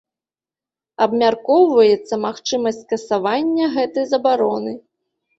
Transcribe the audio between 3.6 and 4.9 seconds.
гэтай забароны.